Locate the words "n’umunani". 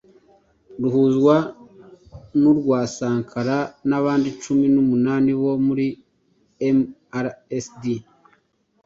4.73-5.31